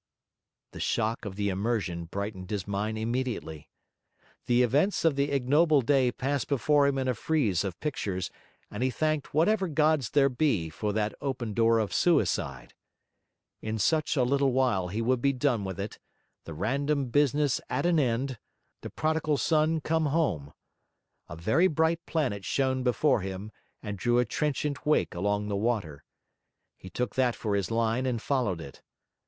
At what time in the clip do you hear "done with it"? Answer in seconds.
15.33-15.99